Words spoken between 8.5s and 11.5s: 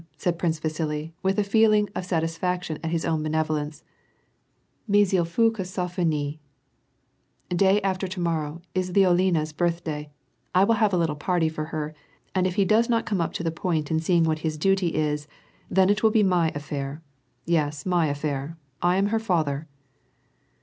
is Lyolina's birth day; I will have a little pai ty